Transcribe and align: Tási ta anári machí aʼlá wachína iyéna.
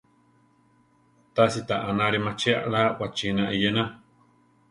Tási 1.33 1.61
ta 1.67 1.75
anári 1.89 2.19
machí 2.25 2.49
aʼlá 2.59 2.81
wachína 2.99 3.43
iyéna. 3.55 3.83